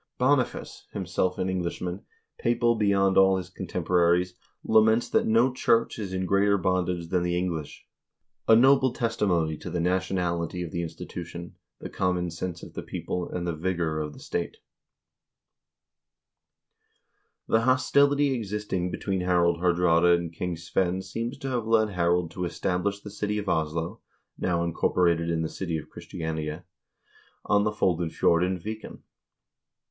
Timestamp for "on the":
27.45-27.71